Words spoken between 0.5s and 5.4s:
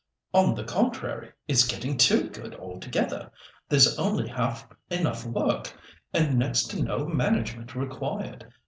the contrary, it's getting too good altogether. There's only half enough